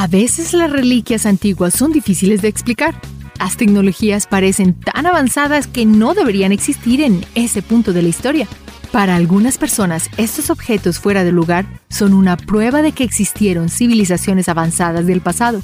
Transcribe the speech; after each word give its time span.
A 0.00 0.06
veces 0.06 0.54
las 0.54 0.72
reliquias 0.72 1.26
antiguas 1.26 1.74
son 1.74 1.92
difíciles 1.92 2.40
de 2.40 2.48
explicar. 2.48 2.98
Las 3.38 3.58
tecnologías 3.58 4.26
parecen 4.26 4.72
tan 4.72 5.04
avanzadas 5.04 5.66
que 5.66 5.84
no 5.84 6.14
deberían 6.14 6.52
existir 6.52 7.02
en 7.02 7.22
ese 7.34 7.60
punto 7.60 7.92
de 7.92 8.00
la 8.00 8.08
historia. 8.08 8.48
Para 8.92 9.14
algunas 9.14 9.58
personas, 9.58 10.08
estos 10.16 10.48
objetos 10.48 10.98
fuera 10.98 11.22
de 11.22 11.32
lugar 11.32 11.66
son 11.90 12.14
una 12.14 12.38
prueba 12.38 12.80
de 12.80 12.92
que 12.92 13.04
existieron 13.04 13.68
civilizaciones 13.68 14.48
avanzadas 14.48 15.04
del 15.04 15.20
pasado. 15.20 15.60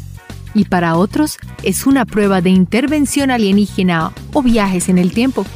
Y 0.52 0.66
para 0.66 0.96
otros, 0.96 1.38
es 1.62 1.86
una 1.86 2.04
prueba 2.04 2.42
de 2.42 2.50
intervención 2.50 3.30
alienígena 3.30 4.12
o 4.34 4.42
viajes 4.42 4.90
en 4.90 4.98
el 4.98 5.12
tiempo. 5.12 5.46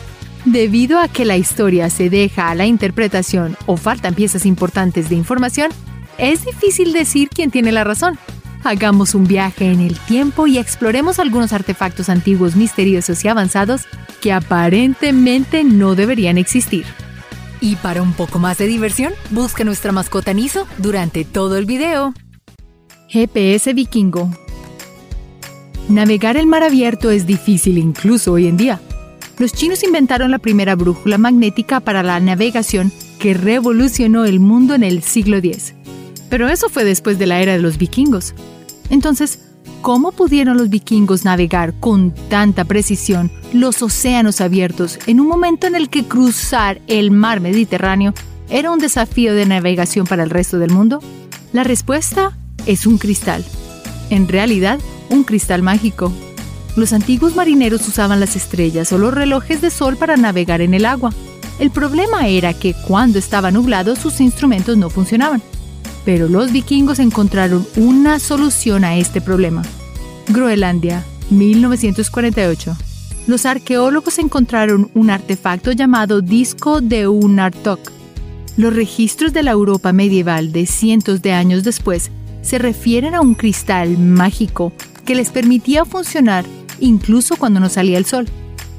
Debido 0.46 1.00
a 1.00 1.08
que 1.08 1.26
la 1.26 1.36
historia 1.36 1.90
se 1.90 2.08
deja 2.08 2.48
a 2.48 2.54
la 2.54 2.64
interpretación 2.64 3.58
o 3.66 3.76
faltan 3.76 4.14
piezas 4.14 4.46
importantes 4.46 5.10
de 5.10 5.16
información, 5.16 5.70
es 6.16 6.46
difícil 6.46 6.94
decir 6.94 7.28
quién 7.28 7.50
tiene 7.50 7.72
la 7.72 7.84
razón. 7.84 8.18
Hagamos 8.62 9.14
un 9.14 9.24
viaje 9.24 9.72
en 9.72 9.80
el 9.80 9.98
tiempo 9.98 10.46
y 10.46 10.58
exploremos 10.58 11.18
algunos 11.18 11.52
artefactos 11.52 12.08
antiguos 12.08 12.56
misteriosos 12.56 13.24
y 13.24 13.28
avanzados 13.28 13.82
que 14.20 14.32
aparentemente 14.32 15.64
no 15.64 15.94
deberían 15.94 16.36
existir. 16.36 16.84
Y 17.60 17.76
para 17.76 18.02
un 18.02 18.12
poco 18.12 18.38
más 18.38 18.58
de 18.58 18.66
diversión, 18.66 19.12
busca 19.30 19.64
nuestra 19.64 19.92
mascota 19.92 20.34
Niso 20.34 20.66
durante 20.78 21.24
todo 21.24 21.56
el 21.56 21.64
video. 21.64 22.12
GPS 23.08 23.72
vikingo. 23.72 24.30
Navegar 25.88 26.36
el 26.36 26.46
mar 26.46 26.62
abierto 26.62 27.10
es 27.10 27.26
difícil 27.26 27.78
incluso 27.78 28.32
hoy 28.32 28.46
en 28.46 28.56
día. 28.56 28.80
Los 29.38 29.52
chinos 29.54 29.82
inventaron 29.82 30.30
la 30.30 30.38
primera 30.38 30.76
brújula 30.76 31.16
magnética 31.16 31.80
para 31.80 32.02
la 32.02 32.20
navegación 32.20 32.92
que 33.18 33.34
revolucionó 33.34 34.26
el 34.26 34.38
mundo 34.38 34.74
en 34.74 34.84
el 34.84 35.02
siglo 35.02 35.38
X. 35.38 35.74
Pero 36.30 36.48
eso 36.48 36.70
fue 36.70 36.84
después 36.84 37.18
de 37.18 37.26
la 37.26 37.40
era 37.40 37.52
de 37.52 37.58
los 37.58 37.76
vikingos. 37.76 38.34
Entonces, 38.88 39.40
¿Cómo 39.82 40.12
pudieron 40.12 40.58
los 40.58 40.68
vikingos 40.68 41.24
navegar 41.24 41.72
con 41.80 42.14
tanta 42.28 42.64
precisión 42.66 43.30
los 43.54 43.80
océanos 43.80 44.42
abiertos 44.42 44.98
en 45.06 45.20
un 45.20 45.26
momento 45.26 45.66
en 45.66 45.74
el 45.74 45.88
que 45.88 46.04
cruzar 46.04 46.82
el 46.86 47.10
mar 47.10 47.40
Mediterráneo 47.40 48.12
era 48.50 48.70
un 48.70 48.78
desafío 48.78 49.34
de 49.34 49.46
navegación 49.46 50.06
para 50.06 50.22
el 50.22 50.28
resto 50.28 50.58
del 50.58 50.70
mundo? 50.70 51.00
La 51.54 51.64
respuesta 51.64 52.36
es 52.66 52.86
un 52.86 52.98
cristal. 52.98 53.42
En 54.10 54.28
realidad, 54.28 54.78
un 55.08 55.24
cristal 55.24 55.62
mágico. 55.62 56.12
Los 56.76 56.92
antiguos 56.92 57.34
marineros 57.34 57.88
usaban 57.88 58.20
las 58.20 58.36
estrellas 58.36 58.92
o 58.92 58.98
los 58.98 59.14
relojes 59.14 59.62
de 59.62 59.70
sol 59.70 59.96
para 59.96 60.18
navegar 60.18 60.60
en 60.60 60.74
el 60.74 60.84
agua. 60.84 61.10
El 61.58 61.70
problema 61.70 62.28
era 62.28 62.52
que 62.52 62.74
cuando 62.86 63.18
estaba 63.18 63.50
nublado 63.50 63.96
sus 63.96 64.20
instrumentos 64.20 64.76
no 64.76 64.90
funcionaban. 64.90 65.42
Pero 66.04 66.28
los 66.28 66.52
vikingos 66.52 66.98
encontraron 66.98 67.66
una 67.76 68.18
solución 68.18 68.84
a 68.84 68.96
este 68.96 69.20
problema. 69.20 69.62
Groenlandia, 70.28 71.04
1948. 71.30 72.76
Los 73.26 73.46
arqueólogos 73.46 74.18
encontraron 74.18 74.90
un 74.94 75.10
artefacto 75.10 75.72
llamado 75.72 76.20
disco 76.20 76.80
de 76.80 77.06
Unartok. 77.06 77.80
Los 78.56 78.74
registros 78.74 79.32
de 79.32 79.42
la 79.42 79.52
Europa 79.52 79.92
medieval 79.92 80.52
de 80.52 80.66
cientos 80.66 81.22
de 81.22 81.32
años 81.32 81.64
después 81.64 82.10
se 82.42 82.58
refieren 82.58 83.14
a 83.14 83.20
un 83.20 83.34
cristal 83.34 83.98
mágico 83.98 84.72
que 85.04 85.14
les 85.14 85.30
permitía 85.30 85.84
funcionar 85.84 86.44
incluso 86.80 87.36
cuando 87.36 87.60
no 87.60 87.68
salía 87.68 87.98
el 87.98 88.06
sol. 88.06 88.26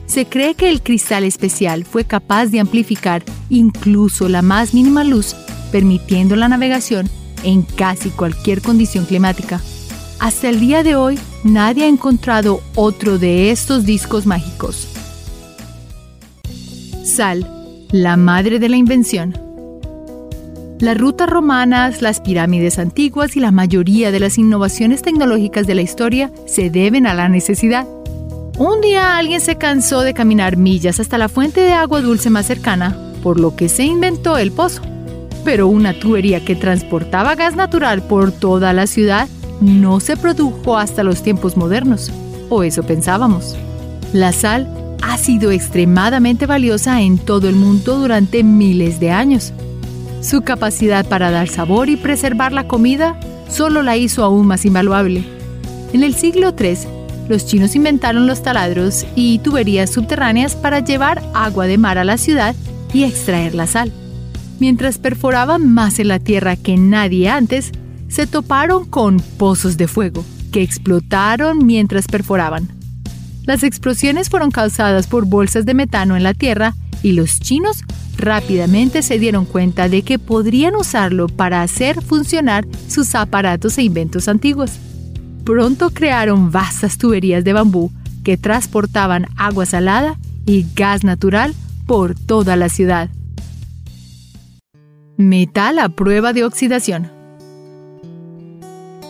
Se 0.05 0.25
cree 0.25 0.55
que 0.55 0.69
el 0.69 0.81
cristal 0.81 1.23
especial 1.23 1.85
fue 1.85 2.03
capaz 2.03 2.47
de 2.47 2.59
amplificar 2.59 3.23
incluso 3.49 4.27
la 4.27 4.41
más 4.41 4.73
mínima 4.73 5.03
luz 5.03 5.35
permitiendo 5.71 6.35
la 6.35 6.47
navegación 6.47 7.09
en 7.43 7.63
casi 7.63 8.09
cualquier 8.09 8.61
condición 8.61 9.05
climática. 9.05 9.61
Hasta 10.19 10.49
el 10.49 10.59
día 10.59 10.83
de 10.83 10.95
hoy, 10.95 11.17
nadie 11.43 11.85
ha 11.85 11.87
encontrado 11.87 12.61
otro 12.75 13.17
de 13.17 13.49
estos 13.49 13.85
discos 13.85 14.25
mágicos. 14.25 14.87
Sal, 17.03 17.47
la 17.91 18.17
madre 18.17 18.59
de 18.59 18.69
la 18.69 18.77
invención. 18.77 19.35
Las 20.79 20.97
rutas 20.97 21.29
romanas, 21.29 22.01
las 22.01 22.21
pirámides 22.21 22.79
antiguas 22.79 23.35
y 23.35 23.39
la 23.39 23.51
mayoría 23.51 24.11
de 24.11 24.19
las 24.19 24.37
innovaciones 24.37 25.01
tecnológicas 25.01 25.67
de 25.67 25.75
la 25.75 25.81
historia 25.81 26.31
se 26.47 26.69
deben 26.69 27.07
a 27.07 27.13
la 27.13 27.29
necesidad. 27.29 27.87
Un 28.57 28.81
día 28.81 29.17
alguien 29.17 29.41
se 29.41 29.57
cansó 29.57 30.01
de 30.01 30.13
caminar 30.13 30.57
millas 30.57 30.99
hasta 30.99 31.17
la 31.17 31.29
fuente 31.29 31.61
de 31.61 31.73
agua 31.73 32.01
dulce 32.01 32.29
más 32.29 32.45
cercana, 32.45 32.95
por 33.23 33.39
lo 33.39 33.55
que 33.55 33.69
se 33.69 33.83
inventó 33.83 34.37
el 34.37 34.51
pozo 34.51 34.90
pero 35.43 35.67
una 35.67 35.93
tubería 35.93 36.43
que 36.43 36.55
transportaba 36.55 37.35
gas 37.35 37.55
natural 37.55 38.03
por 38.03 38.31
toda 38.31 38.73
la 38.73 38.87
ciudad 38.87 39.27
no 39.61 39.99
se 39.99 40.17
produjo 40.17 40.77
hasta 40.77 41.03
los 41.03 41.21
tiempos 41.21 41.57
modernos, 41.57 42.11
o 42.49 42.63
eso 42.63 42.83
pensábamos. 42.83 43.55
La 44.13 44.31
sal 44.31 44.67
ha 45.01 45.17
sido 45.17 45.51
extremadamente 45.51 46.45
valiosa 46.45 47.01
en 47.01 47.17
todo 47.17 47.47
el 47.49 47.55
mundo 47.55 47.99
durante 47.99 48.43
miles 48.43 48.99
de 48.99 49.11
años. 49.11 49.53
Su 50.21 50.41
capacidad 50.41 51.05
para 51.05 51.31
dar 51.31 51.47
sabor 51.47 51.89
y 51.89 51.95
preservar 51.95 52.53
la 52.53 52.67
comida 52.67 53.19
solo 53.49 53.83
la 53.83 53.97
hizo 53.97 54.23
aún 54.23 54.47
más 54.47 54.65
invaluable. 54.65 55.23
En 55.93 56.03
el 56.03 56.15
siglo 56.15 56.53
III, 56.57 56.77
los 57.27 57.45
chinos 57.45 57.75
inventaron 57.75 58.27
los 58.27 58.43
taladros 58.43 59.05
y 59.15 59.39
tuberías 59.39 59.89
subterráneas 59.89 60.55
para 60.55 60.79
llevar 60.79 61.21
agua 61.33 61.67
de 61.67 61.77
mar 61.77 61.97
a 61.97 62.03
la 62.03 62.17
ciudad 62.17 62.55
y 62.93 63.03
extraer 63.03 63.55
la 63.55 63.67
sal. 63.67 63.91
Mientras 64.61 64.99
perforaban 64.99 65.73
más 65.73 65.97
en 65.97 66.07
la 66.07 66.19
tierra 66.19 66.55
que 66.55 66.77
nadie 66.77 67.29
antes, 67.29 67.71
se 68.09 68.27
toparon 68.27 68.85
con 68.85 69.17
pozos 69.19 69.75
de 69.75 69.87
fuego 69.87 70.23
que 70.51 70.61
explotaron 70.61 71.65
mientras 71.65 72.05
perforaban. 72.05 72.69
Las 73.45 73.63
explosiones 73.63 74.29
fueron 74.29 74.51
causadas 74.51 75.07
por 75.07 75.25
bolsas 75.25 75.65
de 75.65 75.73
metano 75.73 76.15
en 76.15 76.21
la 76.21 76.35
tierra 76.35 76.75
y 77.01 77.13
los 77.13 77.39
chinos 77.39 77.83
rápidamente 78.17 79.01
se 79.01 79.17
dieron 79.17 79.45
cuenta 79.45 79.89
de 79.89 80.03
que 80.03 80.19
podrían 80.19 80.75
usarlo 80.75 81.27
para 81.27 81.63
hacer 81.63 81.99
funcionar 82.03 82.67
sus 82.87 83.15
aparatos 83.15 83.79
e 83.79 83.81
inventos 83.81 84.27
antiguos. 84.27 84.73
Pronto 85.43 85.89
crearon 85.89 86.51
vastas 86.51 86.99
tuberías 86.99 87.43
de 87.43 87.53
bambú 87.53 87.91
que 88.23 88.37
transportaban 88.37 89.25
agua 89.37 89.65
salada 89.65 90.19
y 90.45 90.67
gas 90.75 91.03
natural 91.03 91.55
por 91.87 92.13
toda 92.13 92.55
la 92.55 92.69
ciudad. 92.69 93.09
Metal 95.29 95.79
a 95.79 95.89
prueba 95.89 96.33
de 96.33 96.43
oxidación. 96.43 97.11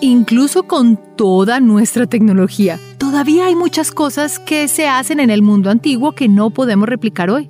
Incluso 0.02 0.64
con 0.64 1.00
toda 1.16 1.60
nuestra 1.60 2.08
tecnología, 2.08 2.80
todavía 2.98 3.46
hay 3.46 3.56
muchas 3.56 3.92
cosas 3.92 4.40
que 4.40 4.68
se 4.68 4.88
hacen 4.88 5.20
en 5.20 5.30
el 5.30 5.42
mundo 5.42 5.70
antiguo 5.70 6.14
que 6.14 6.28
no 6.28 6.50
podemos 6.50 6.90
replicar 6.90 7.30
hoy. 7.30 7.50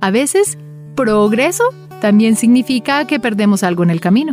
A 0.00 0.10
veces, 0.10 0.56
progreso 0.94 1.64
también 2.00 2.36
significa 2.36 3.06
que 3.06 3.20
perdemos 3.20 3.62
algo 3.62 3.82
en 3.82 3.90
el 3.90 4.00
camino. 4.00 4.32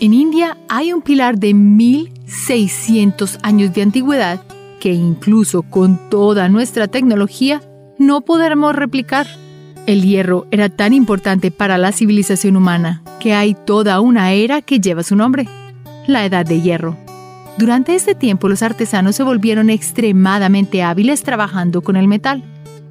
En 0.00 0.14
India 0.14 0.56
hay 0.68 0.92
un 0.92 1.02
pilar 1.02 1.38
de 1.38 1.54
1600 1.54 3.38
años 3.42 3.72
de 3.72 3.82
antigüedad 3.82 4.42
que 4.80 4.92
incluso 4.92 5.62
con 5.62 6.10
toda 6.10 6.48
nuestra 6.48 6.88
tecnología 6.88 7.62
no 7.98 8.22
podremos 8.22 8.74
replicar. 8.74 9.26
El 9.90 10.04
hierro 10.04 10.46
era 10.52 10.68
tan 10.68 10.92
importante 10.92 11.50
para 11.50 11.76
la 11.76 11.90
civilización 11.90 12.54
humana 12.54 13.02
que 13.18 13.34
hay 13.34 13.56
toda 13.56 13.98
una 13.98 14.30
era 14.30 14.62
que 14.62 14.78
lleva 14.78 15.02
su 15.02 15.16
nombre, 15.16 15.48
la 16.06 16.24
Edad 16.24 16.46
de 16.46 16.60
Hierro. 16.60 16.96
Durante 17.58 17.96
este 17.96 18.14
tiempo 18.14 18.48
los 18.48 18.62
artesanos 18.62 19.16
se 19.16 19.24
volvieron 19.24 19.68
extremadamente 19.68 20.84
hábiles 20.84 21.24
trabajando 21.24 21.82
con 21.82 21.96
el 21.96 22.06
metal. 22.06 22.44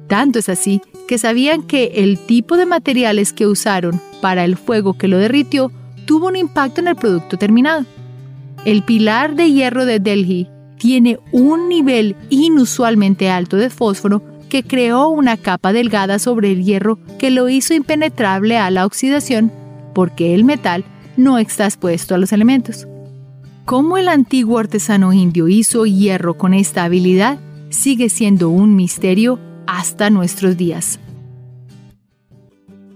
Tanto 0.08 0.40
es 0.40 0.50
así 0.50 0.82
que 1.08 1.16
sabían 1.16 1.62
que 1.62 1.90
el 2.04 2.18
tipo 2.18 2.58
de 2.58 2.66
materiales 2.66 3.32
que 3.32 3.46
usaron 3.46 3.98
para 4.20 4.44
el 4.44 4.58
fuego 4.58 4.98
que 4.98 5.08
lo 5.08 5.16
derritió 5.16 5.72
tuvo 6.04 6.26
un 6.26 6.36
impacto 6.36 6.82
en 6.82 6.88
el 6.88 6.96
producto 6.96 7.38
terminado. 7.38 7.86
El 8.66 8.82
pilar 8.82 9.36
de 9.36 9.50
hierro 9.50 9.86
de 9.86 10.00
Delhi 10.00 10.48
tiene 10.76 11.18
un 11.32 11.70
nivel 11.70 12.14
inusualmente 12.28 13.30
alto 13.30 13.56
de 13.56 13.70
fósforo 13.70 14.22
que 14.50 14.62
creó 14.62 15.08
una 15.08 15.38
capa 15.38 15.72
delgada 15.72 16.18
sobre 16.18 16.52
el 16.52 16.62
hierro 16.62 16.98
que 17.18 17.30
lo 17.30 17.48
hizo 17.48 17.72
impenetrable 17.72 18.58
a 18.58 18.70
la 18.70 18.84
oxidación 18.84 19.50
porque 19.94 20.34
el 20.34 20.44
metal 20.44 20.84
no 21.16 21.38
está 21.38 21.64
expuesto 21.64 22.14
a 22.14 22.18
los 22.18 22.32
elementos. 22.32 22.86
Cómo 23.64 23.96
el 23.96 24.08
antiguo 24.08 24.58
artesano 24.58 25.14
indio 25.14 25.48
hizo 25.48 25.86
hierro 25.86 26.34
con 26.34 26.52
esta 26.52 26.84
habilidad 26.84 27.38
sigue 27.70 28.10
siendo 28.10 28.50
un 28.50 28.76
misterio 28.76 29.38
hasta 29.66 30.10
nuestros 30.10 30.56
días. 30.56 30.98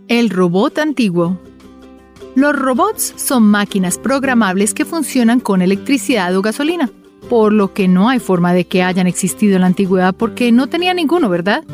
El 0.08 0.28
robot 0.28 0.78
antiguo. 0.78 1.38
Los 2.34 2.54
robots 2.56 3.14
son 3.16 3.44
máquinas 3.44 3.96
programables 3.96 4.74
que 4.74 4.84
funcionan 4.84 5.38
con 5.38 5.62
electricidad 5.62 6.36
o 6.36 6.42
gasolina 6.42 6.90
por 7.34 7.52
lo 7.52 7.72
que 7.72 7.88
no 7.88 8.08
hay 8.08 8.20
forma 8.20 8.52
de 8.52 8.64
que 8.64 8.84
hayan 8.84 9.08
existido 9.08 9.56
en 9.56 9.62
la 9.62 9.66
antigüedad 9.66 10.14
porque 10.14 10.52
no 10.52 10.68
tenía 10.68 10.94
ninguno, 10.94 11.28
¿verdad? 11.28 11.64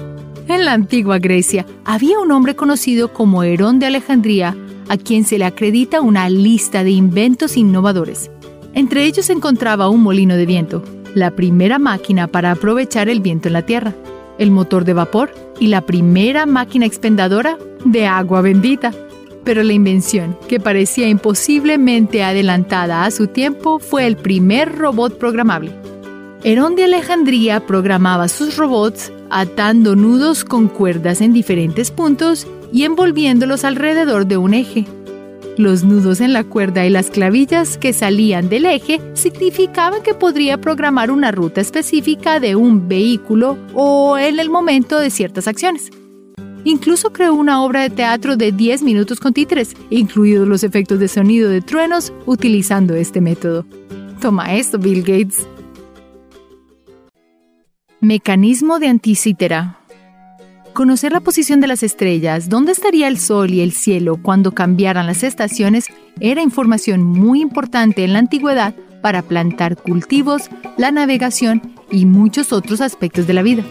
En 0.49 0.65
la 0.65 0.73
antigua 0.73 1.19
Grecia 1.19 1.67
había 1.85 2.19
un 2.19 2.33
hombre 2.33 2.57
conocido 2.57 3.13
como 3.13 3.43
Herón 3.43 3.79
de 3.79 3.85
Alejandría, 3.85 4.57
a 4.89 4.97
quien 4.97 5.27
se 5.27 5.37
le 5.37 5.45
acredita 5.45 6.01
una 6.01 6.31
lista 6.31 6.83
de 6.83 6.93
inventos 6.93 7.59
innovadores. 7.59 8.31
Entre 8.73 9.05
ellos 9.05 9.27
se 9.27 9.35
encontraba 9.35 9.91
un 9.91 10.03
molino 10.03 10.35
de 10.39 10.47
viento, 10.47 10.83
la 11.15 11.33
primera 11.33 11.79
máquina 11.79 12.27
para 12.27 12.53
aprovechar 12.53 13.11
el 13.11 13.21
viento 13.21 13.49
en 13.49 13.53
la 13.53 13.67
Tierra, 13.67 13.93
el 14.39 14.51
motor 14.51 14.87
de 14.87 14.95
vapor 14.95 15.31
y 15.59 15.67
la 15.67 15.83
primera 15.83 16.47
máquina 16.47 16.87
expendedora 16.87 17.59
de 17.85 18.07
agua 18.07 18.41
bendita. 18.41 18.93
Pero 19.51 19.65
la 19.65 19.73
invención, 19.73 20.39
que 20.47 20.61
parecía 20.61 21.09
imposiblemente 21.09 22.23
adelantada 22.23 23.05
a 23.05 23.11
su 23.11 23.27
tiempo, 23.27 23.81
fue 23.81 24.07
el 24.07 24.17
primer 24.17 24.79
robot 24.79 25.19
programable. 25.19 25.73
Herón 26.45 26.77
de 26.77 26.85
Alejandría 26.85 27.67
programaba 27.67 28.29
sus 28.29 28.57
robots 28.57 29.11
atando 29.29 29.97
nudos 29.97 30.45
con 30.45 30.69
cuerdas 30.69 31.21
en 31.21 31.33
diferentes 31.33 31.91
puntos 31.91 32.47
y 32.73 32.85
envolviéndolos 32.85 33.65
alrededor 33.65 34.25
de 34.25 34.37
un 34.37 34.55
eje. 34.55 34.87
Los 35.57 35.83
nudos 35.83 36.21
en 36.21 36.33
la 36.33 36.45
cuerda 36.45 36.87
y 36.87 36.91
las 36.91 37.11
clavillas 37.11 37.77
que 37.77 37.93
salían 37.93 38.49
del 38.49 38.67
eje 38.67 39.01
significaban 39.15 40.05
que 40.05 40.15
podría 40.15 40.61
programar 40.61 41.11
una 41.11 41.33
ruta 41.33 41.61
específica 41.61 42.39
de 42.39 42.55
un 42.55 42.87
vehículo 42.87 43.59
o 43.75 44.17
en 44.17 44.39
el 44.39 44.49
momento 44.49 45.01
de 45.01 45.11
ciertas 45.11 45.49
acciones. 45.49 45.91
Incluso 46.65 47.13
creó 47.13 47.35
una 47.35 47.63
obra 47.63 47.83
de 47.83 47.91
teatro 47.91 48.37
de 48.37 48.53
10 48.53 48.83
minutos 48.83 49.19
con 49.21 49.33
títeres, 49.33 49.75
incluidos 49.89 50.47
los 50.47 50.63
efectos 50.63 50.99
de 50.99 51.09
sonido 51.09 51.49
de 51.49 51.63
truenos, 51.63 52.13
utilizando 52.27 52.95
este 52.95 53.21
método. 53.21 53.65
Toma 54.21 54.55
esto, 54.55 54.79
Bill 54.79 55.01
Gates. 55.01 55.47
Mecanismo 58.01 58.79
de 58.79 58.89
anticítera. 58.89 59.79
Conocer 60.75 61.13
la 61.13 61.21
posición 61.21 61.61
de 61.61 61.67
las 61.67 61.83
estrellas, 61.83 62.49
dónde 62.49 62.73
estaría 62.73 63.09
el 63.09 63.19
Sol 63.19 63.51
y 63.51 63.61
el 63.61 63.73
cielo 63.73 64.19
cuando 64.23 64.53
cambiaran 64.53 65.07
las 65.07 65.23
estaciones, 65.23 65.87
era 66.21 66.43
información 66.43 67.03
muy 67.03 67.41
importante 67.41 68.05
en 68.05 68.13
la 68.13 68.21
antigüedad 68.21 68.75
para 69.03 69.23
plantar 69.23 69.77
cultivos, 69.77 70.51
la 70.77 70.93
navegación 70.93 71.75
y 71.91 72.07
muchos 72.07 72.53
otros 72.53 72.81
aspectos 72.81 73.27
de 73.27 73.35
la 73.35 73.43
vida. 73.43 73.65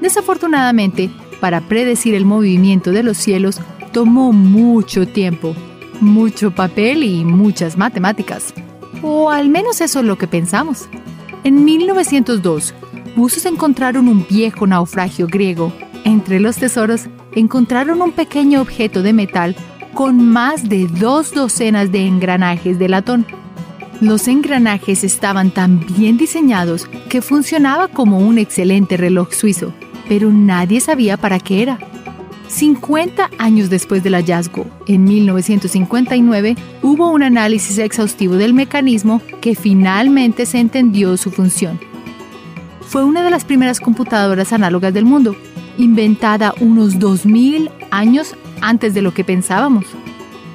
Desafortunadamente, 0.00 1.10
para 1.42 1.60
predecir 1.60 2.14
el 2.14 2.24
movimiento 2.24 2.92
de 2.92 3.02
los 3.02 3.18
cielos 3.18 3.60
tomó 3.90 4.30
mucho 4.30 5.08
tiempo, 5.08 5.56
mucho 6.00 6.52
papel 6.52 7.02
y 7.02 7.24
muchas 7.24 7.76
matemáticas. 7.76 8.54
O 9.02 9.28
al 9.28 9.48
menos 9.48 9.80
eso 9.80 9.98
es 9.98 10.04
lo 10.04 10.16
que 10.16 10.28
pensamos. 10.28 10.88
En 11.42 11.64
1902, 11.64 12.72
buzos 13.16 13.44
encontraron 13.44 14.06
un 14.06 14.24
viejo 14.24 14.68
naufragio 14.68 15.26
griego. 15.26 15.72
Entre 16.04 16.38
los 16.38 16.58
tesoros 16.58 17.06
encontraron 17.32 18.00
un 18.02 18.12
pequeño 18.12 18.60
objeto 18.60 19.02
de 19.02 19.12
metal 19.12 19.56
con 19.94 20.24
más 20.24 20.68
de 20.68 20.86
dos 20.86 21.34
docenas 21.34 21.90
de 21.90 22.06
engranajes 22.06 22.78
de 22.78 22.88
latón. 22.88 23.26
Los 24.00 24.28
engranajes 24.28 25.02
estaban 25.02 25.50
tan 25.50 25.84
bien 25.84 26.18
diseñados 26.18 26.86
que 27.08 27.20
funcionaba 27.20 27.88
como 27.88 28.18
un 28.18 28.38
excelente 28.38 28.96
reloj 28.96 29.32
suizo 29.32 29.72
pero 30.08 30.30
nadie 30.30 30.80
sabía 30.80 31.16
para 31.16 31.40
qué 31.40 31.62
era. 31.62 31.78
50 32.48 33.30
años 33.38 33.70
después 33.70 34.02
del 34.02 34.14
hallazgo, 34.14 34.66
en 34.86 35.04
1959, 35.04 36.56
hubo 36.82 37.10
un 37.10 37.22
análisis 37.22 37.78
exhaustivo 37.78 38.34
del 38.34 38.52
mecanismo 38.52 39.22
que 39.40 39.54
finalmente 39.54 40.44
se 40.44 40.58
entendió 40.58 41.16
su 41.16 41.30
función. 41.30 41.80
Fue 42.82 43.04
una 43.04 43.22
de 43.22 43.30
las 43.30 43.44
primeras 43.44 43.80
computadoras 43.80 44.52
análogas 44.52 44.92
del 44.92 45.06
mundo, 45.06 45.34
inventada 45.78 46.54
unos 46.60 46.98
2000 46.98 47.70
años 47.90 48.36
antes 48.60 48.92
de 48.92 49.00
lo 49.00 49.14
que 49.14 49.24
pensábamos. 49.24 49.86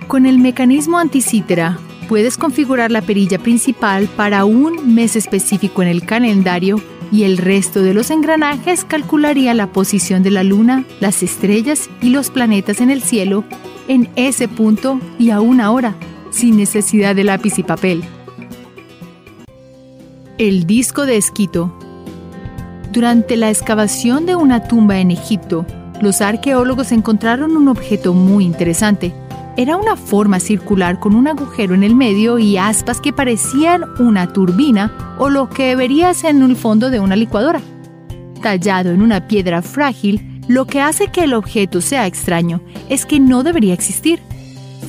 Con 0.07 0.27
el 0.27 0.38
mecanismo 0.38 1.00
anticítera, 1.00 1.79
puedes 2.07 2.38
configurar 2.38 2.91
la 2.91 3.01
perilla 3.01 3.39
principal 3.39 4.07
para 4.15 4.45
un 4.45 4.93
mes 4.93 5.15
específico 5.15 5.81
en 5.81 5.88
el 5.88 6.05
calendario 6.05 6.79
y 7.12 7.24
el 7.24 7.38
resto 7.38 7.81
de 7.81 7.94
los 7.94 8.12
engranajes 8.12 8.83
calcularía 8.86 9.54
la 9.54 9.71
posición 9.71 10.24
de 10.24 10.31
la 10.31 10.44
Luna, 10.44 10.86
las 11.00 11.24
estrellas 11.24 11.89
y 12.01 12.09
los 12.09 12.30
planetas 12.30 12.81
en 12.81 12.92
el 12.92 13.01
cielo 13.01 13.44
en 13.88 14.09
ese 14.15 14.48
punto 14.48 15.00
y 15.18 15.30
a 15.30 15.39
una 15.39 15.71
hora, 15.71 15.95
sin 16.30 16.57
necesidad 16.57 17.15
de 17.15 17.24
lápiz 17.24 17.57
y 17.57 17.63
papel. 17.63 18.04
El 20.38 20.68
disco 20.68 21.06
de 21.06 21.18
Esquito 21.18 21.74
Durante 22.92 23.38
la 23.38 23.50
excavación 23.50 24.25
de 24.25 24.36
una 24.36 24.68
tumba 24.68 25.00
en 25.00 25.12
Egipto, 25.12 25.65
los 26.01 26.21
arqueólogos 26.21 26.92
encontraron 26.92 27.56
un 27.56 27.69
objeto 27.69 28.13
muy 28.13 28.45
interesante 28.45 29.13
era 29.57 29.75
una 29.75 29.95
forma 29.95 30.39
circular 30.39 31.00
con 31.00 31.15
un 31.15 31.27
agujero 31.27 31.74
en 31.74 31.83
el 31.83 31.95
medio 31.95 32.38
y 32.38 32.57
aspas 32.57 33.01
que 33.01 33.12
parecían 33.12 33.83
una 34.00 34.31
turbina 34.31 35.15
o 35.18 35.30
lo 35.30 35.50
que 35.50 35.75
verías 35.75 36.24
en 36.24 36.44
el 36.44 36.56
fondo 36.56 36.92
de 36.92 37.00
una 37.00 37.15
licuadora. 37.15 37.59
Tallado 38.42 38.92
en 38.92 39.01
una 39.01 39.27
piedra 39.27 39.63
frágil, 39.63 40.42
lo 40.48 40.68
que 40.68 40.80
hace 40.80 41.07
que 41.07 41.24
el 41.24 41.33
objeto 41.33 41.81
sea 41.81 42.06
extraño 42.06 42.62
es 42.88 43.07
que 43.07 43.19
no 43.19 43.42
debería 43.42 43.74
existir. 43.74 44.19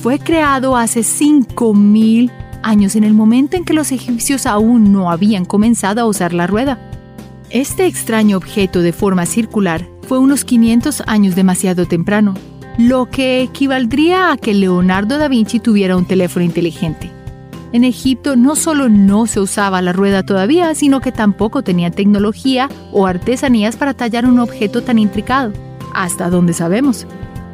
Fue 0.03 0.19
creado 0.19 0.77
hace 0.77 0.99
5.000 0.99 2.31
años 2.61 2.95
en 2.95 3.03
el 3.03 3.15
momento 3.15 3.57
en 3.57 3.65
que 3.65 3.73
los 3.73 3.91
egipcios 3.91 4.45
aún 4.45 4.93
no 4.93 5.09
habían 5.09 5.45
comenzado 5.45 5.99
a 5.99 6.05
usar 6.05 6.31
la 6.31 6.45
rueda. 6.45 6.77
Este 7.49 7.87
extraño 7.87 8.37
objeto 8.37 8.81
de 8.81 8.93
forma 8.93 9.25
circular 9.25 9.87
fue 10.07 10.19
unos 10.19 10.45
500 10.45 11.03
años 11.07 11.35
demasiado 11.35 11.87
temprano 11.87 12.35
lo 12.79 13.07
que 13.09 13.41
equivaldría 13.41 14.31
a 14.31 14.37
que 14.37 14.53
Leonardo 14.53 15.17
da 15.17 15.27
Vinci 15.27 15.59
tuviera 15.59 15.97
un 15.97 16.05
teléfono 16.05 16.45
inteligente. 16.45 17.11
En 17.73 17.83
Egipto 17.83 18.37
no 18.37 18.55
solo 18.55 18.87
no 18.87 19.27
se 19.27 19.41
usaba 19.41 19.81
la 19.81 19.91
rueda 19.91 20.23
todavía, 20.23 20.73
sino 20.75 21.01
que 21.01 21.11
tampoco 21.11 21.61
tenían 21.61 21.91
tecnología 21.91 22.69
o 22.93 23.05
artesanías 23.05 23.75
para 23.75 23.93
tallar 23.93 24.25
un 24.25 24.39
objeto 24.39 24.81
tan 24.81 24.97
intricado, 24.97 25.51
hasta 25.93 26.29
donde 26.29 26.53
sabemos. 26.53 27.05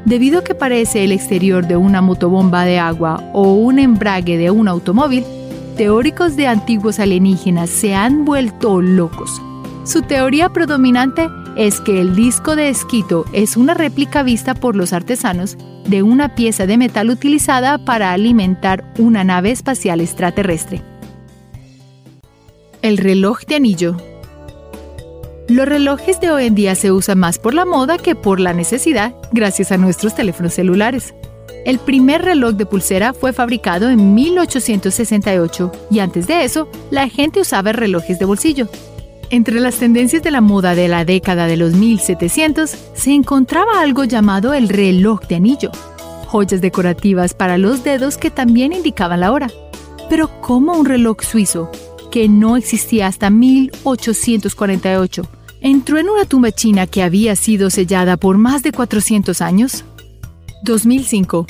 Debido 0.05 0.39
a 0.39 0.43
que 0.43 0.53
parece 0.53 1.03
el 1.03 1.11
exterior 1.11 1.65
de 1.65 1.75
una 1.75 2.01
motobomba 2.01 2.63
de 2.63 2.77
agua 2.77 3.23
o 3.33 3.53
un 3.53 3.79
embrague 3.79 4.37
de 4.37 4.51
un 4.51 4.67
automóvil, 4.67 5.23
teóricos 5.75 6.35
de 6.35 6.45
antiguos 6.45 6.99
alienígenas 6.99 7.71
se 7.71 7.95
han 7.95 8.25
vuelto 8.25 8.79
locos. 8.79 9.41
Su 9.85 10.03
teoría 10.03 10.49
predominante 10.49 11.27
es 11.55 11.79
que 11.79 12.01
el 12.01 12.15
disco 12.15 12.55
de 12.55 12.69
esquito 12.69 13.25
es 13.31 13.57
una 13.57 13.73
réplica 13.73 14.23
vista 14.23 14.53
por 14.55 14.75
los 14.75 14.93
artesanos 14.93 15.57
de 15.87 16.03
una 16.03 16.35
pieza 16.35 16.65
de 16.65 16.77
metal 16.77 17.09
utilizada 17.09 17.77
para 17.83 18.11
alimentar 18.11 18.93
una 18.97 19.23
nave 19.23 19.51
espacial 19.51 20.01
extraterrestre. 20.01 20.81
El 22.81 22.97
reloj 22.97 23.41
de 23.47 23.55
anillo. 23.55 23.97
Los 25.47 25.67
relojes 25.67 26.19
de 26.19 26.31
hoy 26.31 26.45
en 26.47 26.55
día 26.55 26.75
se 26.75 26.91
usan 26.91 27.19
más 27.19 27.39
por 27.39 27.53
la 27.53 27.65
moda 27.65 27.97
que 27.97 28.15
por 28.15 28.39
la 28.39 28.53
necesidad, 28.53 29.15
gracias 29.31 29.71
a 29.71 29.77
nuestros 29.77 30.15
teléfonos 30.15 30.53
celulares. 30.53 31.13
El 31.65 31.79
primer 31.79 32.21
reloj 32.23 32.55
de 32.55 32.65
pulsera 32.65 33.13
fue 33.13 33.33
fabricado 33.33 33.89
en 33.89 34.13
1868 34.13 35.71
y 35.89 35.99
antes 35.99 36.27
de 36.27 36.43
eso, 36.43 36.67
la 36.91 37.09
gente 37.09 37.39
usaba 37.39 37.71
relojes 37.71 38.19
de 38.19 38.25
bolsillo, 38.25 38.67
entre 39.29 39.59
las 39.59 39.75
tendencias 39.75 40.21
de 40.23 40.31
la 40.31 40.41
moda 40.41 40.75
de 40.75 40.87
la 40.87 41.05
década 41.05 41.47
de 41.47 41.57
los 41.57 41.73
1700 41.73 42.69
se 42.93 43.11
encontraba 43.11 43.81
algo 43.81 44.03
llamado 44.03 44.53
el 44.53 44.69
reloj 44.69 45.21
de 45.27 45.35
anillo, 45.35 45.71
joyas 46.27 46.61
decorativas 46.61 47.33
para 47.33 47.57
los 47.57 47.83
dedos 47.83 48.17
que 48.17 48.29
también 48.29 48.73
indicaban 48.73 49.21
la 49.21 49.31
hora. 49.31 49.49
Pero 50.09 50.29
¿cómo 50.41 50.73
un 50.73 50.85
reloj 50.85 51.21
suizo, 51.23 51.71
que 52.11 52.29
no 52.29 52.57
existía 52.57 53.07
hasta 53.07 53.29
1848, 53.29 55.23
entró 55.61 55.97
en 55.97 56.09
una 56.09 56.25
tumba 56.25 56.51
china 56.51 56.85
que 56.85 57.01
había 57.01 57.35
sido 57.35 57.69
sellada 57.69 58.17
por 58.17 58.37
más 58.37 58.61
de 58.61 58.71
400 58.71 59.41
años? 59.41 59.85
2005. 60.63 61.47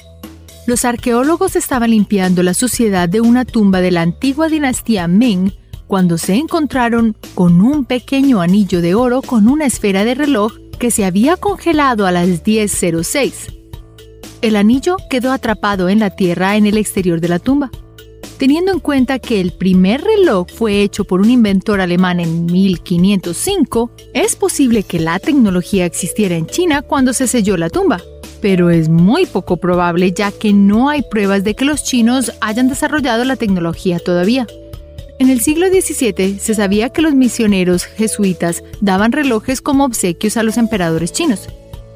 Los 0.68 0.86
arqueólogos 0.86 1.56
estaban 1.56 1.92
limpiando 1.92 2.42
la 2.42 2.54
suciedad 2.54 3.08
de 3.08 3.22
una 3.22 3.46
tumba 3.46 3.82
de 3.82 3.92
la 3.92 4.02
antigua 4.02 4.48
dinastía 4.48 5.08
Ming 5.08 5.52
cuando 5.88 6.18
se 6.18 6.36
encontraron 6.36 7.16
con 7.34 7.62
un 7.62 7.86
pequeño 7.86 8.42
anillo 8.42 8.82
de 8.82 8.96
oro 8.96 9.22
con 9.22 9.48
una 9.48 9.66
esfera 9.66 10.04
de 10.04 10.16
reloj 10.16 10.54
que 10.80 10.92
se 10.92 11.06
había 11.06 11.38
congelado 11.38 12.06
a 12.06 12.12
las 12.12 12.44
10.06. 12.44 13.54
El 14.42 14.56
anillo 14.56 14.98
quedó 15.10 15.32
atrapado 15.32 15.90
en 15.90 16.00
la 16.00 16.12
tierra 16.12 16.56
en 16.56 16.68
el 16.68 16.78
exterior 16.78 17.22
de 17.22 17.30
la 17.30 17.40
tumba. 17.40 17.72
Teniendo 18.38 18.74
en 18.74 18.80
cuenta 18.80 19.20
que 19.20 19.40
el 19.40 19.54
primer 19.54 20.02
reloj 20.02 20.48
fue 20.54 20.82
hecho 20.82 21.06
por 21.06 21.22
un 21.22 21.30
inventor 21.30 21.80
alemán 21.80 22.20
en 22.20 22.46
1505, 22.48 23.92
es 24.14 24.36
posible 24.36 24.84
que 24.84 25.00
la 25.00 25.20
tecnología 25.20 25.86
existiera 25.86 26.36
en 26.36 26.46
China 26.46 26.82
cuando 26.82 27.14
se 27.14 27.28
selló 27.28 27.56
la 27.56 27.70
tumba, 27.70 28.02
pero 28.42 28.70
es 28.70 28.90
muy 28.90 29.26
poco 29.26 29.56
probable 29.58 30.12
ya 30.12 30.32
que 30.32 30.52
no 30.52 30.90
hay 30.90 31.02
pruebas 31.10 31.46
de 31.46 31.56
que 31.56 31.64
los 31.64 31.84
chinos 31.86 32.34
hayan 32.42 32.68
desarrollado 32.68 33.24
la 33.24 33.38
tecnología 33.38 34.00
todavía. 34.00 34.46
En 35.18 35.30
el 35.30 35.40
siglo 35.40 35.68
XVII 35.68 36.40
se 36.40 36.56
sabía 36.56 36.90
que 36.90 37.02
los 37.02 37.16
misioneros 37.16 37.86
jesuitas 37.86 38.64
daban 38.82 39.14
relojes 39.14 39.62
como 39.62 39.86
obsequios 39.86 40.36
a 40.36 40.44
los 40.44 40.58
emperadores 40.58 41.14
chinos, 41.14 41.48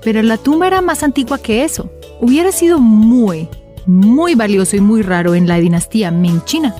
pero 0.01 0.21
la 0.21 0.37
tumba 0.37 0.67
era 0.67 0.81
más 0.81 1.03
antigua 1.03 1.37
que 1.37 1.65
eso. 1.65 1.91
Hubiera 2.21 2.53
sido 2.53 2.79
muy, 2.79 3.49
muy 3.85 4.35
valioso 4.35 4.77
y 4.77 4.81
muy 4.81 5.01
raro 5.01 5.35
en 5.35 5.49
la 5.49 5.59
dinastía 5.59 6.11
Ming 6.11 6.45
China. 6.45 6.73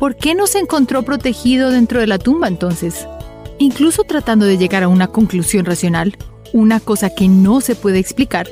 ¿Por 0.00 0.16
qué 0.16 0.34
no 0.34 0.48
se 0.48 0.58
encontró 0.58 1.04
protegido 1.04 1.70
dentro 1.70 2.00
de 2.00 2.08
la 2.08 2.18
tumba 2.18 2.48
entonces? 2.48 3.06
Incluso 3.58 4.02
tratando 4.02 4.46
de 4.46 4.58
llegar 4.58 4.82
a 4.82 4.88
una 4.88 5.06
conclusión 5.06 5.64
racional, 5.64 6.16
una 6.52 6.80
cosa 6.80 7.10
que 7.10 7.28
no 7.28 7.60
se 7.60 7.76
puede 7.76 8.00
explicar 8.00 8.48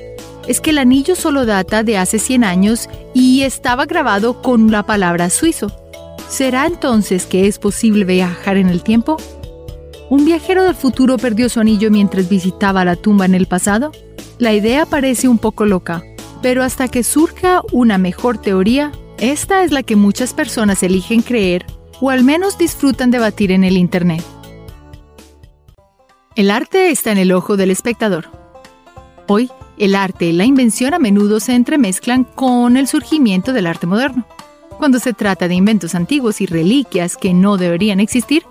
es 0.47 0.61
que 0.61 0.71
el 0.71 0.79
anillo 0.79 1.17
solo 1.17 1.45
data 1.45 1.83
de 1.83 1.99
hace 1.99 2.21
100 2.21 2.45
años 2.45 2.89
y 3.15 3.43
estaba 3.43 3.87
grabado 3.87 4.43
con 4.43 4.71
la 4.71 4.85
palabra 4.85 5.29
suizo. 5.29 5.80
¿Será 6.31 6.67
entonces 6.67 7.27
que 7.27 7.49
es 7.49 7.59
posible 7.59 8.05
viajar 8.05 8.57
en 8.57 8.69
el 8.69 8.85
tiempo? 8.85 9.17
¿Un 10.09 10.25
viajero 10.25 10.63
del 10.63 10.77
futuro 10.77 11.19
perdió 11.19 11.49
su 11.49 11.59
anillo 11.59 11.91
mientras 11.91 12.29
visitaba 12.29 12.85
la 12.85 12.95
tumba 12.95 13.25
en 13.25 13.35
el 13.35 13.47
pasado? 13.47 13.91
La 14.39 14.55
idea 14.55 14.87
parece 14.87 15.27
un 15.27 15.39
poco 15.39 15.67
loca, 15.67 16.05
pero 16.41 16.63
hasta 16.63 16.87
que 16.87 17.03
surja 17.03 17.63
una 17.73 17.99
mejor 17.99 18.39
teoría, 18.39 18.93
esta 19.19 19.65
es 19.65 19.73
la 19.73 19.83
que 19.83 19.97
muchas 19.97 20.33
personas 20.33 20.85
eligen 20.85 21.23
creer 21.23 21.67
o 22.01 22.11
al 22.11 22.23
menos 22.23 22.57
disfrutan 22.57 23.11
debatir 23.11 23.51
en 23.51 23.65
el 23.65 23.77
Internet. 23.77 24.23
El 26.37 26.53
arte 26.53 26.91
está 26.91 27.11
en 27.11 27.19
el 27.19 27.33
ojo 27.33 27.57
del 27.57 27.73
espectador. 27.73 28.31
Hoy, 29.27 29.51
el 29.79 29.97
arte 29.97 30.27
y 30.27 30.33
la 30.33 30.45
invención 30.45 30.95
a 30.95 31.01
menudo 31.01 31.41
se 31.41 31.57
entremezclan 31.57 32.23
con 32.23 32.77
el 32.77 32.87
surgimiento 32.87 33.53
del 33.53 33.67
arte 33.67 33.89
moderno. 33.89 34.27
Cuando 34.81 34.99
se 34.99 35.13
trata 35.13 35.47
de 35.47 35.55
inventos 35.55 35.95
antiguos 35.95 36.41
y 36.41 36.47
reliquias 36.47 37.19
que 37.19 37.35
no 37.35 37.59
deberían 37.59 38.01
existir, 38.01 38.45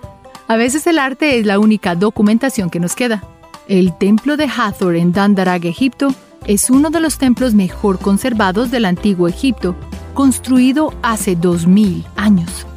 a 0.48 0.58
veces 0.58 0.86
el 0.86 1.00
arte 1.00 1.40
es 1.40 1.46
la 1.48 1.58
única 1.58 1.96
documentación 1.96 2.70
que 2.70 2.80
nos 2.80 2.96
queda. 2.96 3.24
El 3.68 3.98
templo 3.98 4.38
de 4.38 4.46
Hathor 4.46 4.96
en 4.96 5.12
Dandarag, 5.12 5.66
Egipto, 5.66 6.14
es 6.46 6.70
uno 6.70 6.92
de 6.92 7.00
los 7.00 7.18
templos 7.18 7.56
mejor 7.56 7.98
conservados 7.98 8.70
del 8.70 8.86
antiguo 8.86 9.28
Egipto, 9.28 9.76
construido 10.14 10.94
hace 11.02 11.36
2000 11.36 12.06
años. 12.16 12.68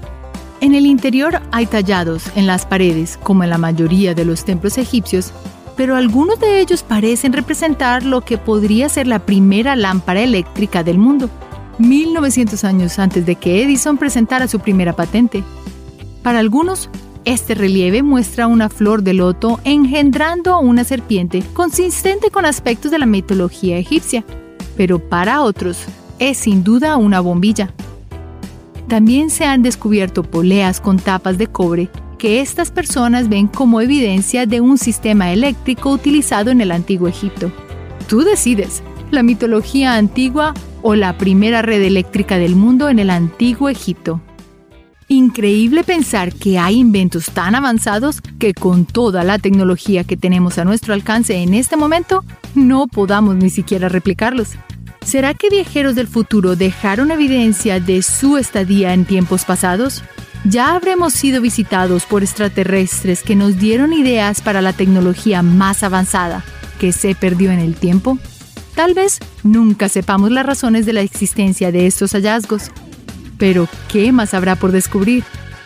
En 0.62 0.74
el 0.74 0.86
interior 0.86 1.42
hay 1.50 1.66
tallados 1.66 2.24
en 2.34 2.46
las 2.46 2.64
paredes, 2.64 3.18
como 3.22 3.44
en 3.44 3.50
la 3.50 3.58
mayoría 3.58 4.14
de 4.14 4.24
los 4.24 4.46
templos 4.46 4.78
egipcios, 4.78 5.30
pero 5.76 5.96
algunos 5.96 6.40
de 6.40 6.60
ellos 6.60 6.82
parecen 6.82 7.34
representar 7.34 8.02
lo 8.02 8.22
que 8.22 8.38
podría 8.38 8.88
ser 8.88 9.06
la 9.06 9.18
primera 9.18 9.76
lámpara 9.76 10.22
eléctrica 10.22 10.82
del 10.82 10.96
mundo, 10.96 11.28
1900 11.78 12.64
años 12.64 12.98
antes 12.98 13.26
de 13.26 13.36
que 13.36 13.62
Edison 13.62 13.96
presentara 13.96 14.48
su 14.48 14.60
primera 14.60 14.94
patente. 14.94 15.42
Para 16.22 16.38
algunos, 16.38 16.90
este 17.24 17.54
relieve 17.54 18.02
muestra 18.02 18.46
una 18.46 18.68
flor 18.68 19.02
de 19.02 19.14
loto 19.14 19.60
engendrando 19.64 20.54
a 20.54 20.58
una 20.58 20.84
serpiente 20.84 21.42
consistente 21.52 22.30
con 22.30 22.44
aspectos 22.44 22.90
de 22.90 22.98
la 22.98 23.06
mitología 23.06 23.78
egipcia, 23.78 24.24
pero 24.76 24.98
para 24.98 25.42
otros 25.42 25.78
es 26.18 26.38
sin 26.38 26.64
duda 26.64 26.96
una 26.96 27.20
bombilla. 27.20 27.72
También 28.88 29.30
se 29.30 29.44
han 29.44 29.62
descubierto 29.62 30.22
poleas 30.22 30.80
con 30.80 30.98
tapas 30.98 31.38
de 31.38 31.46
cobre 31.46 31.88
que 32.18 32.40
estas 32.40 32.70
personas 32.70 33.28
ven 33.28 33.48
como 33.48 33.80
evidencia 33.80 34.46
de 34.46 34.60
un 34.60 34.78
sistema 34.78 35.32
eléctrico 35.32 35.90
utilizado 35.90 36.50
en 36.50 36.60
el 36.60 36.70
antiguo 36.70 37.08
Egipto. 37.08 37.50
Tú 38.08 38.22
decides, 38.22 38.82
la 39.10 39.22
mitología 39.22 39.94
antigua 39.94 40.54
o 40.82 40.94
la 40.94 41.16
primera 41.16 41.62
red 41.62 41.82
eléctrica 41.82 42.38
del 42.38 42.56
mundo 42.56 42.88
en 42.88 42.98
el 42.98 43.10
antiguo 43.10 43.68
Egipto. 43.68 44.20
Increíble 45.08 45.84
pensar 45.84 46.32
que 46.32 46.58
hay 46.58 46.78
inventos 46.78 47.26
tan 47.26 47.54
avanzados 47.54 48.20
que 48.38 48.54
con 48.54 48.86
toda 48.86 49.24
la 49.24 49.38
tecnología 49.38 50.04
que 50.04 50.16
tenemos 50.16 50.58
a 50.58 50.64
nuestro 50.64 50.94
alcance 50.94 51.36
en 51.36 51.54
este 51.54 51.76
momento, 51.76 52.24
no 52.54 52.86
podamos 52.86 53.36
ni 53.36 53.50
siquiera 53.50 53.88
replicarlos. 53.88 54.50
¿Será 55.04 55.34
que 55.34 55.50
viajeros 55.50 55.96
del 55.96 56.06
futuro 56.06 56.56
dejaron 56.56 57.10
evidencia 57.10 57.80
de 57.80 58.02
su 58.02 58.38
estadía 58.38 58.94
en 58.94 59.04
tiempos 59.04 59.44
pasados? 59.44 60.02
¿Ya 60.44 60.74
habremos 60.74 61.12
sido 61.12 61.42
visitados 61.42 62.04
por 62.04 62.22
extraterrestres 62.22 63.22
que 63.22 63.36
nos 63.36 63.58
dieron 63.58 63.92
ideas 63.92 64.40
para 64.40 64.62
la 64.62 64.72
tecnología 64.72 65.42
más 65.42 65.82
avanzada 65.82 66.44
que 66.78 66.92
se 66.92 67.14
perdió 67.14 67.50
en 67.50 67.58
el 67.58 67.74
tiempo? 67.74 68.18
Tal 68.74 68.94
vez 68.94 69.18
nunca 69.42 69.88
sepamos 69.88 70.30
las 70.30 70.46
razones 70.46 70.86
de 70.86 70.94
la 70.94 71.02
existencia 71.02 71.70
de 71.72 71.86
estos 71.86 72.12
hallazgos, 72.12 72.70
pero, 73.38 73.68
¿qué 73.88 74.12
más 74.12 74.34
habrá 74.34 74.56
por 74.56 74.72
descubrir? 74.72 75.24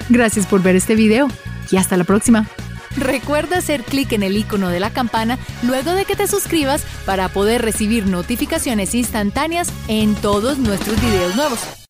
Gracias 0.09 0.47
por 0.47 0.63
ver 0.63 0.77
este 0.77 0.95
video 0.95 1.29
y 1.71 1.77
hasta 1.77 1.97
la 1.97 2.05
próxima. 2.05 2.49
Recuerda 2.97 3.59
hacer 3.59 3.85
clic 3.85 4.13
en 4.13 4.23
el 4.23 4.37
icono 4.37 4.69
de 4.69 4.81
la 4.81 4.91
campana 4.91 5.39
luego 5.63 5.93
de 5.93 6.07
que 6.07 6.17
te 6.17 6.27
suscribas 6.27 6.83
para 7.05 7.29
poder 7.29 7.63
recibir 7.63 8.07
notificaciones 8.07 8.95
instantáneas 8.95 9.71
en 9.89 10.15
todos 10.15 10.59
nuestros 10.59 10.99
videos 11.01 11.37
nuevos. 11.37 11.77